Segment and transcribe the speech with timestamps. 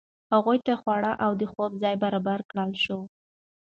[0.31, 2.99] هغه ته خواړه او د خوب ځای برابر کړل شو.